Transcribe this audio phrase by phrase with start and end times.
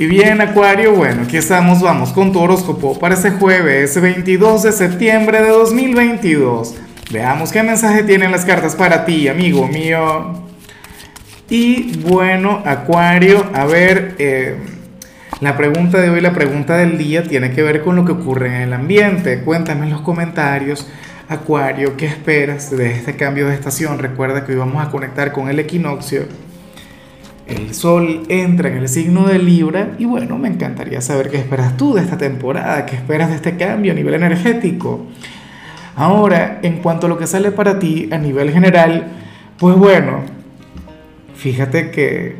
[0.00, 4.72] Y bien, Acuario, bueno, aquí estamos, vamos con tu horóscopo para este jueves 22 de
[4.72, 6.74] septiembre de 2022.
[7.10, 10.42] Veamos qué mensaje tienen las cartas para ti, amigo mío.
[11.50, 14.56] Y bueno, Acuario, a ver, eh,
[15.40, 18.46] la pregunta de hoy, la pregunta del día tiene que ver con lo que ocurre
[18.46, 19.42] en el ambiente.
[19.42, 20.88] Cuéntame en los comentarios,
[21.28, 23.98] Acuario, ¿qué esperas de este cambio de estación?
[23.98, 26.22] Recuerda que hoy vamos a conectar con el equinoccio
[27.50, 31.76] el sol entra en el signo de Libra y bueno, me encantaría saber qué esperas
[31.76, 35.06] tú de esta temporada, qué esperas de este cambio a nivel energético.
[35.96, 39.08] Ahora, en cuanto a lo que sale para ti a nivel general,
[39.58, 40.20] pues bueno,
[41.34, 42.36] fíjate que,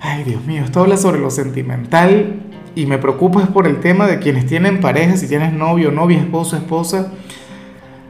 [0.00, 2.34] ay Dios mío, esto habla sobre lo sentimental
[2.76, 6.56] y me preocupa por el tema de quienes tienen pareja, si tienes novio, novia, esposo,
[6.56, 7.10] esposa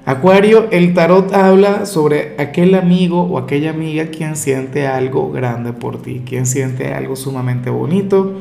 [0.06, 6.00] Acuario, el tarot habla sobre aquel amigo o aquella amiga quien siente algo grande por
[6.00, 8.38] ti, quien siente algo sumamente bonito,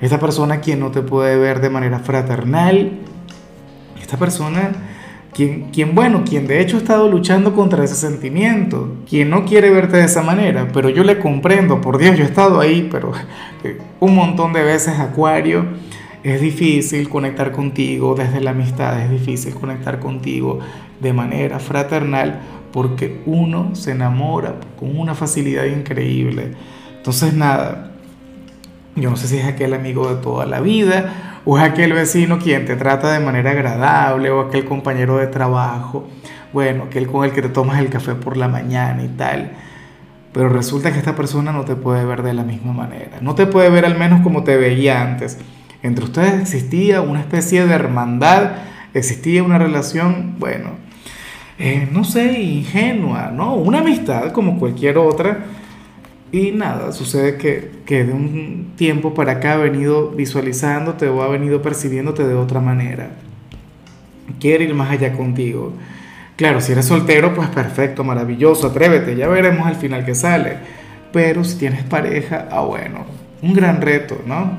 [0.00, 2.92] esta persona quien no te puede ver de manera fraternal,
[4.00, 4.70] esta persona
[5.32, 9.70] quien, quien, bueno, quien de hecho ha estado luchando contra ese sentimiento, quien no quiere
[9.70, 13.12] verte de esa manera, pero yo le comprendo, por Dios, yo he estado ahí, pero
[13.64, 15.64] eh, un montón de veces, Acuario,
[16.22, 20.58] es difícil conectar contigo desde la amistad, es difícil conectar contigo
[21.00, 22.40] de manera fraternal
[22.72, 26.52] porque uno se enamora con una facilidad increíble.
[26.96, 27.92] Entonces nada,
[28.96, 32.38] yo no sé si es aquel amigo de toda la vida o es aquel vecino
[32.38, 36.06] quien te trata de manera agradable o aquel compañero de trabajo,
[36.52, 39.52] bueno, aquel con el que te tomas el café por la mañana y tal.
[40.32, 43.46] Pero resulta que esta persona no te puede ver de la misma manera, no te
[43.46, 45.38] puede ver al menos como te veía antes.
[45.82, 48.52] Entre ustedes existía una especie de hermandad,
[48.92, 50.70] existía una relación, bueno,
[51.58, 53.54] eh, no sé, ingenua, ¿no?
[53.54, 55.44] Una amistad como cualquier otra.
[56.32, 61.28] Y nada, sucede que, que de un tiempo para acá ha venido visualizándote o ha
[61.28, 63.10] venido percibiéndote de otra manera.
[64.38, 65.72] Quiere ir más allá contigo.
[66.36, 70.56] Claro, si eres soltero, pues perfecto, maravilloso, atrévete, ya veremos al final que sale.
[71.12, 73.04] Pero si tienes pareja, ah bueno,
[73.42, 74.58] un gran reto, ¿no?